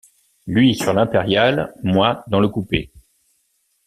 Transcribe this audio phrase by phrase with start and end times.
[0.47, 2.91] Lui sur l’impériale, moi dans le coupé.